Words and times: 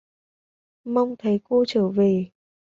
Mong 0.85 1.15
thấy 1.17 1.39
cô 1.43 1.65
trở 1.67 1.87
về 1.89 2.29